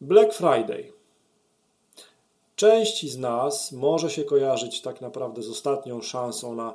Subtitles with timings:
[0.00, 0.92] Black Friday.
[2.56, 6.74] Części z nas może się kojarzyć tak naprawdę z ostatnią szansą na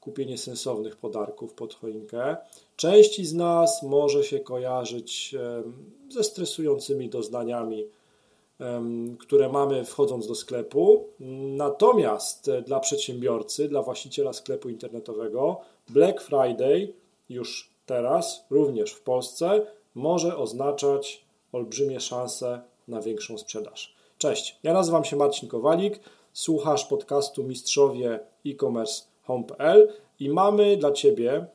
[0.00, 2.36] kupienie sensownych podarków pod choinkę.
[2.76, 5.34] Części z nas może się kojarzyć
[6.10, 7.84] ze stresującymi doznaniami,
[9.18, 11.08] które mamy wchodząc do sklepu.
[11.56, 16.92] Natomiast e, dla przedsiębiorcy, dla właściciela sklepu internetowego, Black Friday
[17.28, 23.94] już teraz, również w Polsce, może oznaczać olbrzymie szanse na większą sprzedaż.
[24.18, 26.00] Cześć, ja nazywam się Marcin Kowalik,
[26.32, 31.46] słuchasz podcastu Mistrzowie e-commerce home.pl i mamy dla Ciebie,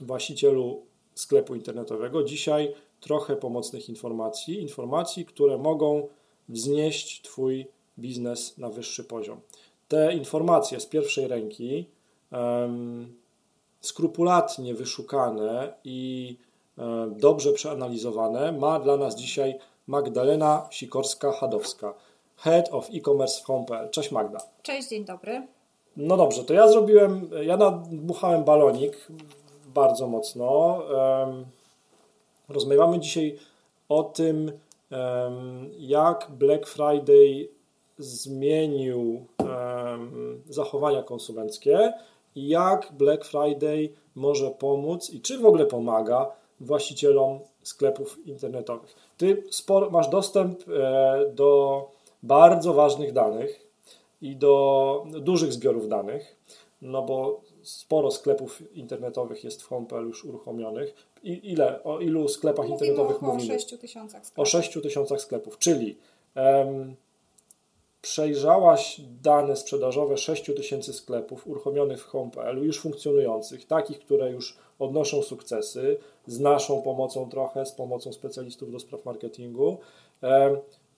[0.00, 0.82] właścicielu
[1.14, 6.08] sklepu internetowego, dzisiaj trochę pomocnych informacji, informacji, które mogą
[6.48, 7.66] wznieść Twój
[7.98, 9.40] biznes na wyższy poziom.
[9.88, 11.86] Te informacje z pierwszej ręki,
[12.32, 13.14] um,
[13.80, 16.36] skrupulatnie wyszukane i
[17.10, 21.92] dobrze przeanalizowane, ma dla nas dzisiaj Magdalena Sikorska-Hadowska,
[22.36, 23.90] Head of E-Commerce w Home.pl.
[23.90, 24.38] Cześć Magda.
[24.62, 25.46] Cześć, dzień dobry.
[25.96, 29.06] No dobrze, to ja zrobiłem, ja nadmuchałem balonik
[29.74, 30.78] bardzo mocno.
[32.48, 33.38] Rozmawiamy dzisiaj
[33.88, 34.52] o tym,
[35.78, 37.48] jak Black Friday
[37.98, 39.26] zmienił
[40.48, 41.92] zachowania konsumenckie
[42.34, 46.30] i jak Black Friday może pomóc i czy w ogóle pomaga
[46.62, 48.94] właścicielom sklepów internetowych.
[49.16, 51.90] Ty sporo, masz dostęp e, do
[52.22, 53.66] bardzo ważnych danych
[54.22, 56.36] i do dużych zbiorów danych,
[56.82, 60.94] no bo sporo sklepów internetowych jest w Home.pl już uruchomionych.
[61.22, 63.54] I ile, o ilu sklepach mówimy internetowych mówimy?
[63.54, 64.42] O 6 tysiącach sklepów.
[64.42, 65.96] O 6 tysiącach sklepów, czyli
[66.36, 66.96] um,
[68.02, 75.22] przejrzałaś dane sprzedażowe 6 tysięcy sklepów uruchomionych w Home.pl, już funkcjonujących, takich, które już odnoszą
[75.22, 79.78] sukcesy, z naszą pomocą trochę, z pomocą specjalistów do spraw marketingu.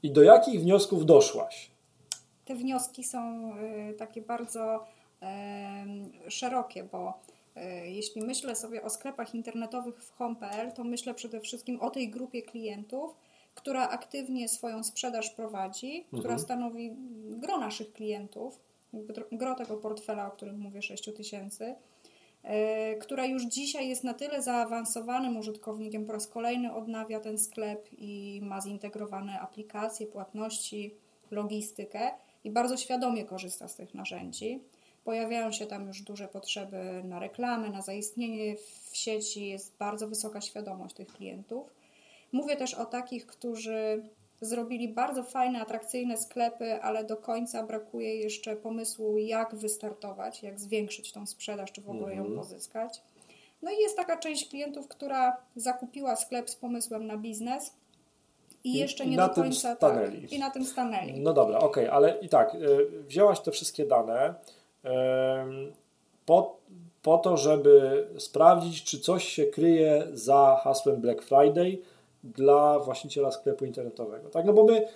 [0.03, 1.71] I do jakich wniosków doszłaś?
[2.45, 3.53] Te wnioski są
[3.91, 4.85] y, takie bardzo
[6.29, 7.15] szerokie, bo
[7.57, 12.11] e, jeśli myślę sobie o sklepach internetowych w home.pl, to myślę przede wszystkim o tej
[12.11, 13.17] grupie klientów,
[13.55, 16.21] która aktywnie swoją sprzedaż prowadzi, mhm.
[16.21, 18.61] która stanowi gro naszych klientów,
[19.33, 21.94] gro tego portfela, o którym mówię, 6 tysięcy, e,
[23.01, 28.41] która już dzisiaj jest na tyle zaawansowanym użytkownikiem, po raz kolejny odnawia ten sklep i
[28.43, 30.95] ma zintegrowane aplikacje, płatności,
[31.31, 32.11] logistykę
[32.45, 34.61] i bardzo świadomie korzysta z tych narzędzi.
[35.05, 38.57] Pojawiają się tam już duże potrzeby na reklamę, na zaistnienie
[38.91, 41.75] w sieci, jest bardzo wysoka świadomość tych klientów.
[42.33, 44.03] Mówię też o takich, którzy
[44.41, 51.13] zrobili bardzo fajne, atrakcyjne sklepy, ale do końca brakuje jeszcze pomysłu, jak wystartować, jak zwiększyć
[51.13, 52.39] tą sprzedaż, czy w ogóle ją mhm.
[52.39, 53.03] pozyskać.
[53.63, 57.73] No i jest taka część klientów, która zakupiła sklep z pomysłem na biznes
[58.65, 61.21] i jeszcze nie do końca tak, i na tym stanęli.
[61.21, 64.35] No dobra, okej, okay, ale i tak, y, wzięłaś te wszystkie dane,
[66.27, 66.57] po,
[67.03, 71.79] po to, żeby sprawdzić, czy coś się kryje za hasłem Black Friday
[72.25, 74.31] dla właściciela sklepu internetowego.
[74.31, 74.89] Tak, no bo my,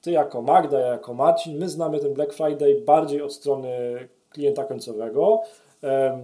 [0.00, 3.68] ty jako Magda, ja jako Marcin, my znamy ten Black Friday bardziej od strony
[4.30, 5.42] klienta końcowego.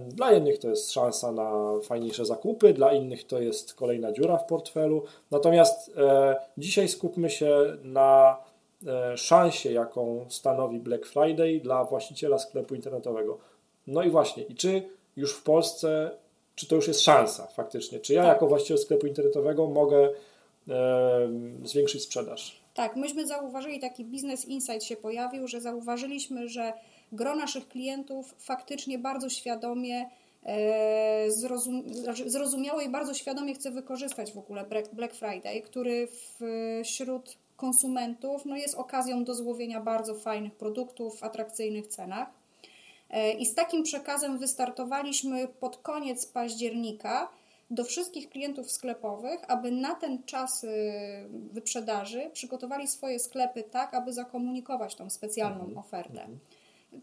[0.07, 4.45] Dla jednych to jest szansa na fajniejsze zakupy, dla innych to jest kolejna dziura w
[4.45, 5.03] portfelu.
[5.31, 8.37] Natomiast e, dzisiaj skupmy się na
[8.87, 13.37] E, szansie, jaką stanowi Black Friday dla właściciela sklepu internetowego.
[13.87, 16.11] No i właśnie, i czy już w Polsce,
[16.55, 17.99] czy to już jest szansa faktycznie?
[17.99, 18.33] Czy ja tak.
[18.33, 20.09] jako właściciel sklepu internetowego mogę
[20.69, 21.29] e,
[21.63, 22.61] zwiększyć sprzedaż?
[22.73, 26.73] Tak, myśmy zauważyli, taki Business Insight się pojawił, że zauważyliśmy, że
[27.11, 30.09] gro naszych klientów faktycznie bardzo świadomie
[30.43, 36.07] e, zrozum, znaczy zrozumiało i bardzo świadomie chce wykorzystać w ogóle Black Friday, który
[36.83, 42.44] wśród konsumentów no jest okazją do złowienia bardzo fajnych produktów w atrakcyjnych cenach.
[43.15, 47.29] E, I z takim przekazem wystartowaliśmy pod koniec października
[47.69, 50.69] do wszystkich klientów sklepowych, aby na ten czas y,
[51.51, 55.77] wyprzedaży przygotowali swoje sklepy tak, aby zakomunikować tą specjalną mhm.
[55.77, 56.27] ofertę.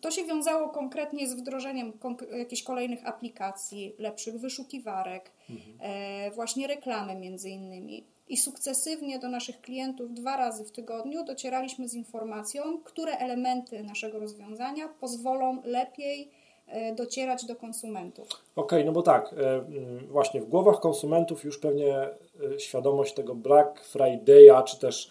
[0.01, 1.93] To się wiązało konkretnie z wdrożeniem
[2.39, 5.79] jakichś kolejnych aplikacji, lepszych wyszukiwarek, mhm.
[5.81, 11.89] E, właśnie reklamy między innymi i sukcesywnie do naszych klientów dwa razy w tygodniu docieraliśmy
[11.89, 16.31] z informacją, które elementy naszego rozwiązania pozwolą lepiej
[16.67, 18.27] e, docierać do konsumentów.
[18.27, 23.15] Okej, okay, no bo tak, e, mm, właśnie w głowach konsumentów już pewnie e, świadomość
[23.15, 25.11] tego Black Friday'a, czy też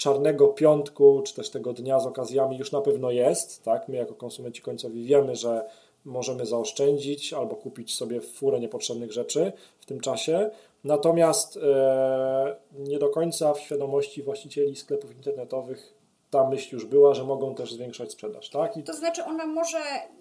[0.00, 3.88] czarnego piątku, czy też tego dnia z okazjami już na pewno jest, tak?
[3.88, 5.64] My jako konsumenci końcowi wiemy, że
[6.04, 10.50] możemy zaoszczędzić albo kupić sobie furę niepotrzebnych rzeczy w tym czasie.
[10.84, 15.94] Natomiast e, nie do końca w świadomości właścicieli sklepów internetowych
[16.30, 18.76] ta myśl już była, że mogą też zwiększać sprzedaż, tak?
[18.76, 19.78] I to znaczy ona może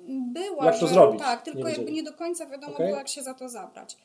[0.08, 1.22] była, jak że to zrobić?
[1.22, 2.88] tak, tylko nie jakby nie do końca wiadomo okay.
[2.88, 3.98] było, jak się za to zabrać.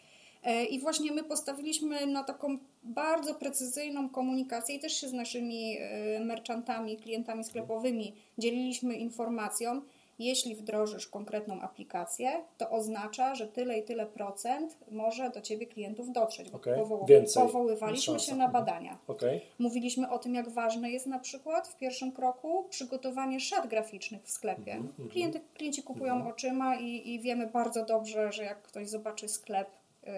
[0.45, 5.77] E, I właśnie my postawiliśmy na taką bardzo precyzyjną komunikację i też się z naszymi
[5.79, 9.83] e, merchantami, klientami sklepowymi dzieliliśmy informacją,
[10.19, 16.13] jeśli wdrożysz konkretną aplikację, to oznacza, że tyle i tyle procent może do Ciebie klientów
[16.13, 16.49] dotrzeć.
[16.53, 16.75] Okay.
[16.75, 18.99] Powoł Więcej powoływaliśmy się na badania.
[19.07, 19.41] Okay.
[19.59, 24.31] Mówiliśmy o tym, jak ważne jest na przykład w pierwszym kroku przygotowanie szat graficznych w
[24.31, 24.73] sklepie.
[24.73, 25.09] Mm -hmm.
[25.11, 26.31] Klienty, klienci kupują mm -hmm.
[26.31, 29.69] oczyma i, i wiemy bardzo dobrze, że jak ktoś zobaczy sklep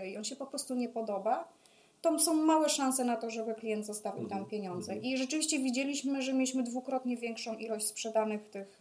[0.08, 1.48] i on się po prostu nie podoba,
[2.00, 4.92] to są małe szanse na to, żeby klient zostawił tam mhm, pieniądze.
[4.92, 5.12] Mhm.
[5.12, 8.80] I rzeczywiście widzieliśmy, że mieliśmy dwukrotnie większą ilość sprzedanych tych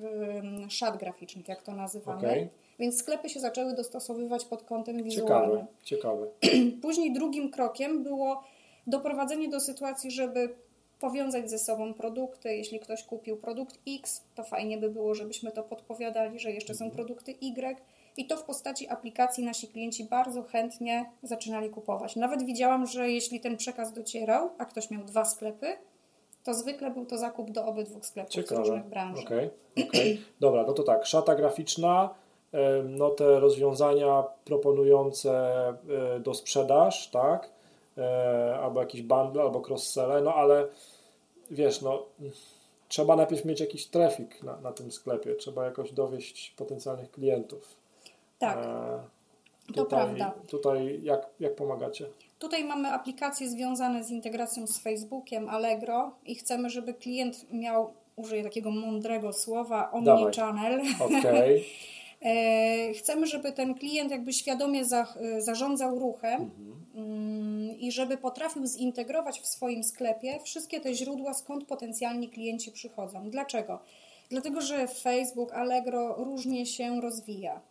[0.70, 2.18] szat graficznych, jak to nazywamy.
[2.18, 2.50] Okay.
[2.80, 5.66] Więc sklepy się zaczęły dostosowywać pod kątem wizualnym.
[5.84, 6.72] Ciekawe, ciekawe.
[6.82, 8.44] Później drugim krokiem było
[8.88, 10.56] doprowadzenie do sytuacji, żeby
[11.00, 12.56] powiązać ze sobą produkty.
[12.56, 16.86] Jeśli ktoś kupił produkt X, to fajnie by było, żebyśmy to podpowiadali, że jeszcze są
[16.86, 16.96] mhm.
[16.96, 17.78] produkty Y
[18.18, 22.16] i to w postaci aplikacji nasi klienci bardzo chętnie zaczynali kupować.
[22.16, 25.78] Nawet widziałam, że jeśli ten przekaz docierał, a ktoś miał dwa sklepy,
[26.44, 28.56] to zwykle był to zakup do obydwu sklepów Ciekawe.
[28.56, 29.20] z różnych branż.
[29.20, 29.50] Okay,
[29.88, 30.18] okay.
[30.40, 32.10] Dobra, no to tak, szata graficzna,
[32.84, 35.34] no te rozwiązania proponujące
[36.16, 37.50] e, do sprzedaż, tak,
[37.98, 40.68] e, albo jakiś bundle, albo cross-sell, no ale
[41.52, 42.06] wiesz, no
[42.88, 47.76] trzeba najpierw mieć jakiś trafik na, na tym sklepie, trzeba jakoś dowieść potencjalnych klientów.
[48.40, 48.58] Tak.
[48.58, 49.00] E,
[49.68, 50.34] tutaj, to prawda.
[50.48, 52.06] Tutaj jak, jak pomagacie?
[52.40, 58.44] Tutaj mamy aplikacje związane z integracją z Facebookiem, Allegro i chcemy, żeby klient miał, użyję
[58.44, 60.82] takiego mądrego słowa, omnichannel.
[61.00, 61.62] Okay.
[62.22, 66.86] E, chcemy, żeby ten klient jakby świadomie za, zarządzał ruchem mhm.
[66.96, 73.30] Mm, i żeby potrafił zintegrować w swoim sklepie wszystkie te źródła, skąd potencjalni klienci przychodzą.
[73.30, 73.80] Dlaczego?
[74.30, 77.62] Dlatego, że Facebook, Allegro różnie się rozwija.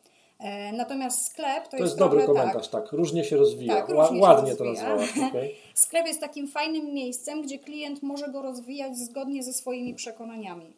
[0.44, 1.86] E, natomiast sklep to, to jest.
[1.86, 2.92] jest dobry tak, komentarz, tak.
[2.92, 3.74] Różnie się rozwija.
[3.74, 5.02] Tak, różnie Ładnie się to nazwała.
[5.28, 5.50] Okay.
[5.74, 10.72] Sklep jest takim fajnym miejscem, gdzie klient może go rozwijać zgodnie ze swoimi przekonaniami.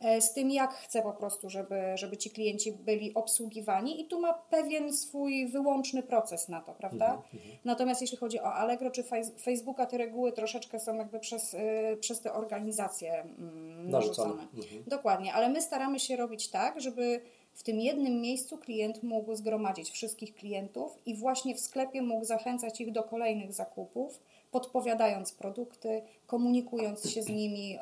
[0.00, 4.20] E, z tym, jak chce po prostu, żeby, żeby ci klienci byli obsługiwani, i tu
[4.20, 7.06] ma pewien swój wyłączny proces na to, prawda?
[7.06, 7.58] Mm -hmm.
[7.64, 9.04] Natomiast jeśli chodzi o Allegro czy
[9.42, 14.32] Facebooka, te reguły troszeczkę są jakby przez, e, przez te organizacje mm, narzucone.
[14.32, 14.88] Mm -hmm.
[14.88, 17.20] Dokładnie, ale my staramy się robić tak, żeby
[17.54, 22.80] w tym jednym miejscu klient mógł zgromadzić wszystkich klientów i właśnie w sklepie mógł zachęcać
[22.80, 24.20] ich do kolejnych zakupów,
[24.50, 27.78] podpowiadając produkty, komunikując się z nimi, yy,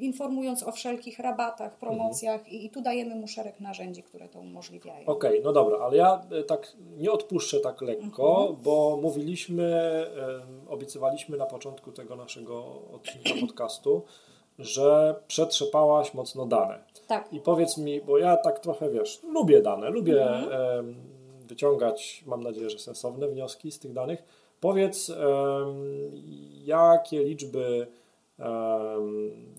[0.00, 2.56] informując o wszelkich rabatach, promocjach mhm.
[2.56, 5.06] i, i, tu dajemy mu szereg narzędzi, które to umożliwiają.
[5.06, 8.62] Okej, okay, no dobra, ale ja e, tak nie odpuszczę tak lekko, mhm.
[8.62, 9.76] bo mówiliśmy,
[10.68, 14.02] obiecywaliśmy na początku tego naszego odcinka podcastu,
[14.58, 16.84] że przetrzepałaś mocno dane.
[17.06, 17.32] Tak.
[17.32, 20.94] I powiedz mi, bo ja tak trochę wiesz, lubię dane, lubię mhm.
[21.46, 24.22] wyciągać, mam nadzieję, że sensowne wnioski z tych danych.
[24.60, 25.12] Powiedz,
[26.64, 27.86] jakie liczby,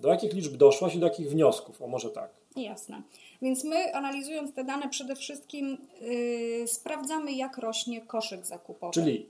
[0.02, 1.82] do jakich liczb doszłaś i do jakich wniosków?
[1.82, 2.30] O może tak.
[2.56, 3.02] Jasne.
[3.42, 8.94] Więc my analizując te dane przede wszystkim yy, sprawdzamy, jak rośnie koszyk zakupowy.
[8.94, 9.30] Czyli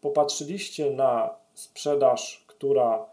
[0.00, 3.06] popatrzyliście na sprzedaż, która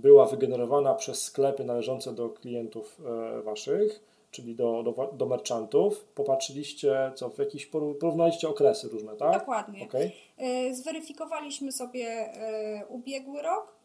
[0.00, 3.00] była wygenerowana przez sklepy należące do klientów
[3.38, 4.00] e, waszych,
[4.30, 6.04] czyli do, do, do merchantów.
[6.04, 9.38] Popatrzyliście, co w jakiś porównaliście okresy różne, tak?
[9.38, 9.84] Dokładnie.
[9.84, 10.10] Okay.
[10.38, 13.78] E, zweryfikowaliśmy sobie e, ubiegły rok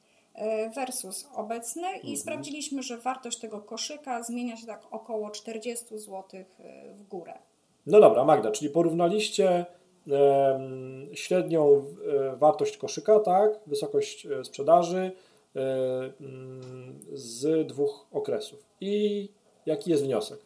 [0.75, 2.17] versus obecny i mhm.
[2.17, 6.23] sprawdziliśmy, że wartość tego koszyka zmienia się tak około 40 zł
[6.93, 7.33] w górę.
[7.85, 9.65] No dobra, Magda, czyli porównaliście
[11.13, 15.11] średnią e, wartość koszyka, tak, wysokość e, sprzedaży
[15.55, 15.59] e,
[16.21, 18.65] mm, z dwóch okresów.
[18.81, 19.29] I
[19.65, 20.39] jaki jest wniosek?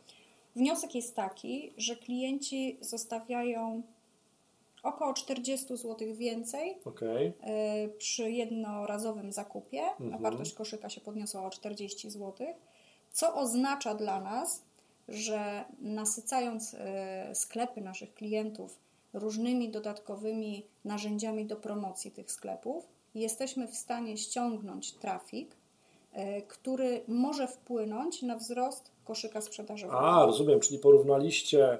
[0.55, 3.81] Wniosek jest taki, że klienci zostawiają
[4.83, 7.33] około 40 zł więcej okay.
[7.97, 10.13] przy jednorazowym zakupie, mhm.
[10.13, 12.47] a wartość koszyka się podniosła o 40 zł,
[13.11, 14.63] co oznacza dla nas,
[15.07, 16.75] że nasycając
[17.33, 18.79] sklepy naszych klientów
[19.17, 25.55] różnymi dodatkowymi narzędziami do promocji tych sklepów, jesteśmy w stanie ściągnąć trafik,
[26.13, 29.99] e, który może wpłynąć na wzrost koszyka sprzedażowego.
[29.99, 31.79] A, rozumiem, czyli porównaliście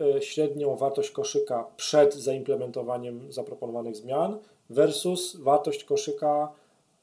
[0.00, 4.38] e, średnią wartość koszyka przed zaimplementowaniem zaproponowanych zmian
[4.70, 6.52] versus wartość koszyka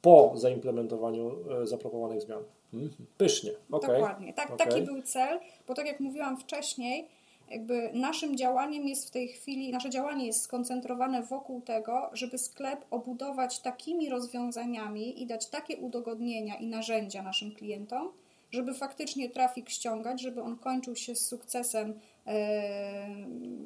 [0.01, 2.43] po zaimplementowaniu e, zaproponowanych zmian.
[2.73, 3.07] Mhm.
[3.17, 3.51] Pysznie.
[3.71, 3.95] Okay.
[3.95, 4.33] Dokładnie.
[4.33, 4.67] Tak, okay.
[4.67, 7.07] Taki był cel, bo tak jak mówiłam wcześniej,
[7.49, 12.85] jakby naszym działaniem jest w tej chwili, nasze działanie jest skoncentrowane wokół tego, żeby sklep
[12.91, 18.11] obudować takimi rozwiązaniami i dać takie udogodnienia i narzędzia naszym klientom,
[18.51, 21.99] żeby faktycznie trafik ściągać, żeby on kończył się z sukcesem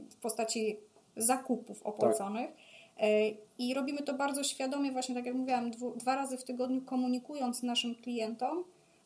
[0.10, 0.78] w postaci
[1.18, 2.48] zakupów opłaconych.
[2.48, 2.70] Tak.
[3.58, 7.96] I robimy to bardzo świadomie, właśnie tak jak mówiłam, dwa razy w tygodniu komunikując naszym
[7.96, 8.64] klientom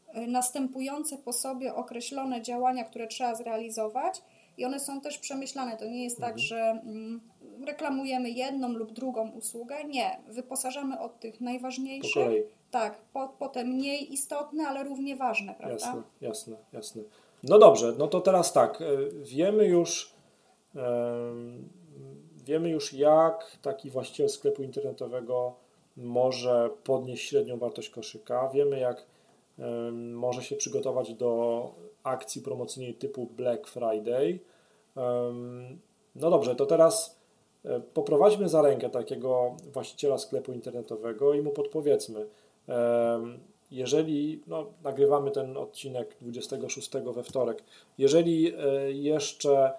[0.07, 4.21] e, następujące po sobie określone działania, które trzeba zrealizować
[4.57, 5.77] i one są też przemyślane.
[5.77, 6.39] To nie jest tak, mhm.
[6.39, 7.21] tak, że mm,
[7.67, 9.83] reklamujemy jedną lub drugą usługę.
[9.83, 12.43] Nie, wyposażamy od tych najważniejszych.
[12.43, 15.85] Po tak, po, potem mniej istotne, ale równie ważne, prawda?
[15.85, 17.03] Jasne, jasne, jasne.
[17.43, 18.85] No dobrze, no to teraz tak, e,
[19.23, 20.13] wiemy już,
[22.45, 25.55] wiemy już jak taki właściciel sklepu internetowego
[25.97, 29.05] może podnieść średnią wartość koszyka, wiemy jak
[29.91, 31.71] może się przygotować do
[32.03, 34.39] akcji promocyjnej typu Black Friday.
[36.15, 37.19] No dobrze, to teraz
[37.65, 42.25] e, poprowadźmy za rękę takiego właściciela sklepu internetowego i mu podpowiedzmy,
[43.71, 47.63] jeżeli no, nagrywamy ten odcinek 26 we wtorek,
[47.97, 49.73] jeżeli e, jeszcze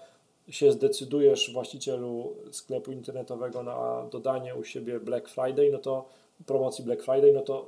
[0.48, 6.08] się zdecydujesz, właścicielu sklepu internetowego, na dodanie u siebie Black Friday, no to
[6.46, 7.66] promocji Black Friday, no to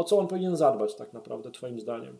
[0.00, 2.18] o co on powinien zadbać tak naprawdę, Twoim zdaniem?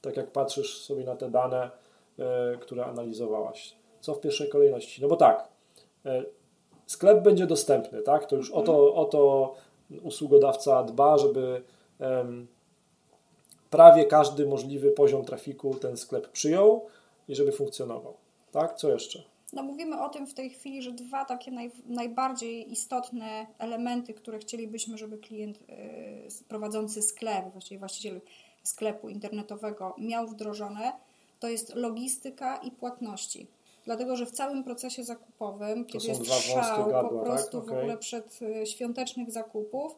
[0.00, 1.70] Tak jak patrzysz sobie na te dane,
[2.18, 3.74] e, które analizowałaś.
[4.00, 5.02] Co w pierwszej kolejności?
[5.02, 5.48] No bo tak,
[6.06, 6.24] e,
[6.86, 8.26] sklep będzie dostępny, tak?
[8.26, 9.54] To już o to, o to
[10.02, 11.62] usługodawca dba, żeby
[13.70, 16.86] prawie każdy możliwy poziom trafiku ten sklep przyjął
[17.28, 18.14] i żeby funkcjonował.
[18.52, 18.74] Tak?
[18.74, 19.22] Co jeszcze?
[19.52, 24.38] No mówimy o tym w tej chwili, że dwa takie naj, najbardziej istotne elementy, które
[24.38, 25.58] chcielibyśmy, żeby klient
[26.40, 28.20] y, prowadzący sklep, właściwie właściciel
[28.62, 30.92] sklepu internetowego miał wdrożone,
[31.38, 33.46] to jest logistyka i płatności.
[33.84, 37.24] Dlatego, że w całym procesie zakupowym, to kiedy jest szał gadła, po tak?
[37.24, 37.64] prostu tak?
[37.64, 37.76] okay.
[37.76, 39.96] w ogóle przed y, świątecznych zakupów,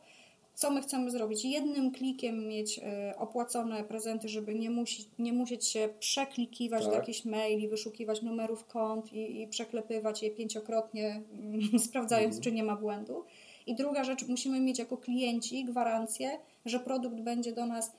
[0.54, 1.44] co my chcemy zrobić?
[1.44, 6.90] Jednym klikiem mieć e, opłacone prezenty, żeby nie, musi, nie musieć się przeklikiwać tak.
[6.90, 11.23] do jakichś maili, wyszukiwać numerów kont i, i przeklepywać je pięciokrotnie,
[11.87, 12.42] sprawdzając, mhm.
[12.42, 13.25] czy nie ma błędu.
[13.66, 17.92] I druga rzecz, musimy mieć jako klienci gwarancję, że produkt będzie do nas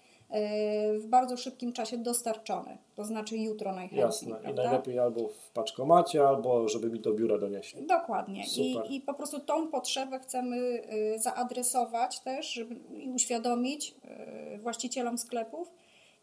[0.99, 4.01] w bardzo szybkim czasie dostarczony, to znaczy jutro najchętniej.
[4.01, 4.49] Jasne, prawda?
[4.49, 7.87] i najlepiej albo w paczkomacie, albo żeby mi do biura donieśli.
[7.87, 8.43] Dokładnie.
[8.57, 15.17] I, I po prostu tą potrzebę chcemy e, zaadresować też żeby, i uświadomić e, właścicielom
[15.17, 15.71] sklepów.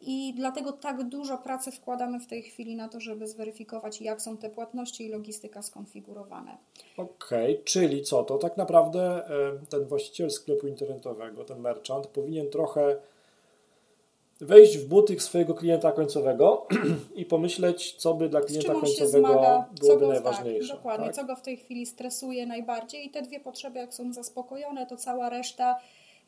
[0.03, 4.37] I dlatego tak dużo pracy wkładamy w tej chwili na to, żeby zweryfikować, jak są
[4.37, 6.57] te płatności i logistyka skonfigurowane.
[6.97, 8.25] Okej, okay, czyli co?
[8.25, 9.23] To tak naprawdę
[9.69, 12.97] ten właściciel sklepu internetowego, ten merchant, powinien trochę
[14.41, 16.67] wejść w buty swojego klienta końcowego
[17.15, 20.69] i pomyśleć, co by dla klienta końcowego zmaga, byłoby go, najważniejsze.
[20.69, 21.15] Tak, dokładnie, tak?
[21.15, 24.97] co go w tej chwili stresuje najbardziej i te dwie potrzeby, jak są zaspokojone, to
[24.97, 25.77] cała reszta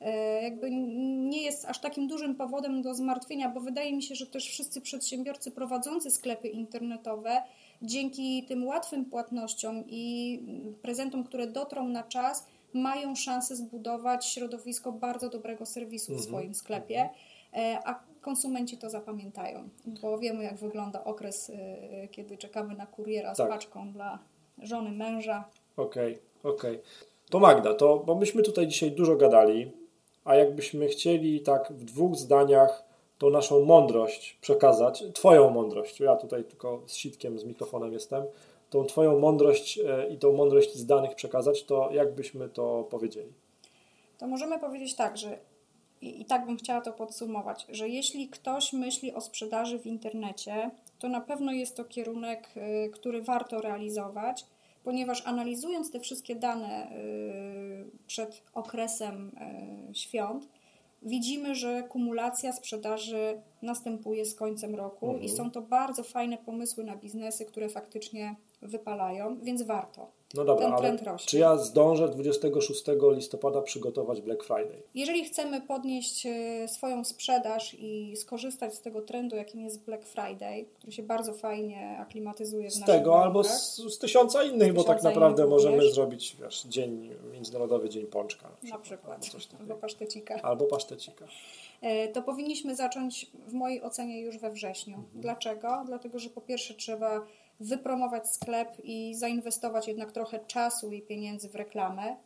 [0.01, 4.27] e, jakby nie jest aż takim dużym powodem do zmartwienia, bo wydaje mi się, że
[4.27, 7.43] też wszyscy przedsiębiorcy prowadzący sklepy internetowe
[7.83, 10.43] dzięki tym łatwym płatnościom i
[10.83, 16.29] prezentom, które dotrą na czas, mają szansę zbudować środowisko bardzo dobrego serwisu w mhm.
[16.29, 17.11] swoim sklepie.
[17.57, 19.69] E, a konsumenci to zapamiętają,
[20.03, 23.49] bo wiemy, jak wygląda okres, e, kiedy czekamy na kuriera z tak.
[23.49, 24.19] paczką dla
[24.59, 25.45] żony, męża.
[25.77, 26.77] Okej, okay, okej.
[26.77, 26.83] Okay.
[27.31, 29.73] To Magda, to, bo myśmy tutaj dzisiaj dużo gadali,
[30.25, 32.85] a jakbyśmy chcieli tak w dwóch zdaniach
[33.19, 38.25] tą naszą mądrość przekazać, Twoją mądrość, ja tutaj tylko z sitkiem, z mikrofonem jestem,
[38.71, 43.33] tą Twoją mądrość e, i tą mądrość z danych przekazać, to jak byśmy to powiedzieli?
[44.19, 45.39] To możemy powiedzieć tak, że
[46.03, 50.71] i, i tak bym chciała to podsumować, że jeśli ktoś myśli o sprzedaży w internecie,
[50.99, 54.47] to na pewno jest to kierunek, y, który warto realizować,
[54.85, 59.33] ponieważ analizując te wszystkie dane y, przed okresem
[59.91, 60.49] y, świąt,
[61.03, 65.25] widzimy, że kumulacja sprzedaży następuje z końcem roku mhm.
[65.25, 70.11] i są to bardzo fajne pomysły na biznesy, które faktycznie wypalają, więc warto.
[70.35, 71.27] No dobra, ten trend rośnie.
[71.27, 72.85] czy ja zdążę 26
[73.17, 74.83] listopada przygotować Black Friday?
[74.95, 80.65] Jeżeli chcemy podnieść e, swoją sprzedaż i skorzystać z tego trendu, jakim jest Black Friday,
[80.75, 84.75] który się bardzo fajnie aklimatyzuje w Z tego warunkach, albo z, z, tysiąca innych, z
[84.75, 88.49] bo tak naprawdę możemy zrobić wiesz, dzień, Międzynarodowy Dzień Pączka.
[88.63, 89.61] Na przykład, na przykład.
[89.61, 90.43] albo pasztecika.
[90.43, 91.27] Albo pasztecika.
[91.83, 94.97] E, to powinniśmy zacząć w mojej ocenie już we wrześniu.
[94.97, 95.21] Mhm.
[95.21, 95.83] Dlaczego?
[95.87, 97.27] Dlatego, że po pierwsze trzeba
[97.61, 102.17] wypromować sklep i zainwestować jednak trochę czasu i pieniędzy w reklamę.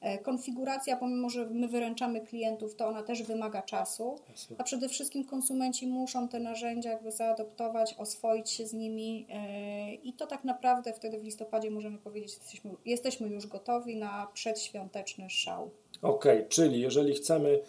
[0.00, 4.16] E, konfiguracja, pomimo że my wyręczamy klientów, to ona też wymaga czasu,
[4.58, 10.12] a przede wszystkim konsumenci muszą te narzędzia jakby zaadoptować, oswoić się z nimi e, i
[10.12, 15.70] to tak naprawdę wtedy w listopadzie możemy powiedzieć, jesteśmy, jesteśmy już gotowi na przedświąteczny szał.
[16.02, 17.60] Okej, czyli jeżeli chcemy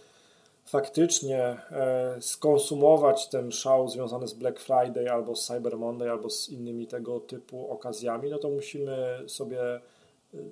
[0.72, 6.50] faktycznie e, skonsumować ten szał związany z Black Friday albo z Cyber Monday albo z
[6.50, 9.80] innymi tego typu okazjami, no to musimy sobie e,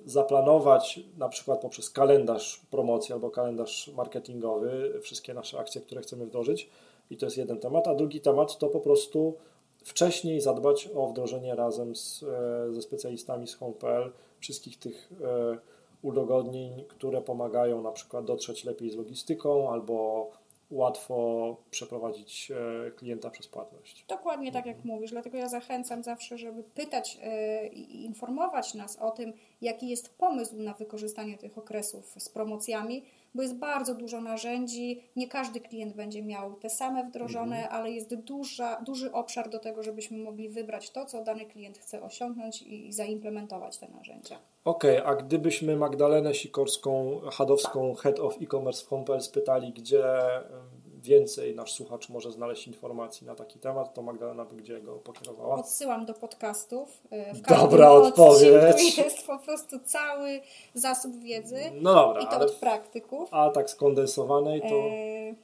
[0.04, 6.70] zaplanować na przykład poprzez kalendarz promocji albo kalendarz marketingowy wszystkie nasze akcje, które chcemy wdrożyć
[7.10, 9.34] i to jest jeden temat, a drugi temat to po prostu
[9.84, 15.10] wcześniej zadbać o wdrożenie razem z, e, ze specjalistami z Home.pl wszystkich tych
[16.02, 20.30] udogodnień, które pomagają na przykład dotrzeć lepiej z logistyką albo
[20.70, 22.52] łatwo przeprowadzić
[22.86, 24.04] e, klienta przez płatność.
[24.08, 29.10] Dokładnie tak jak mówisz, dlatego ja zachęcam zawsze, żeby pytać e, i informować nas o
[29.10, 33.04] tym, jaki jest pomysł na wykorzystanie tych okresów z promocjami,
[33.34, 35.02] bo jest bardzo dużo narzędzi.
[35.16, 37.74] Nie każdy klient będzie miał te same wdrożone, Mhm.
[37.74, 42.02] ale jest duża, duży obszar do tego, żebyśmy mogli wybrać to, co dany klient chce
[42.02, 44.38] osiągnąć i, i zaimplementować te narzędzia.
[44.64, 50.04] Okej, a gdybyśmy Magdalenę Sikorską, Hadowską, Head of E-Commerce w Home.pl spytali, gdzie
[51.00, 55.54] więcej nasz słuchacz może znaleźć informacji na taki temat, to Magdalena by gdzie go pokierowała?
[55.56, 57.00] Odsyłam do podcastów.
[57.10, 58.98] E, W Dobra odpowiedź.
[58.98, 60.40] jest po prostu cały
[60.74, 63.28] zasób wiedzy No dobra, i to ale od praktyków.
[63.34, 65.34] a tak skondensowanej to E,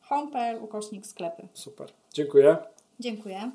[0.00, 1.48] Home.pl ukośnik sklepy.
[1.54, 1.88] super.
[2.14, 2.56] Dziękuję.
[3.00, 3.50] Dziękuję.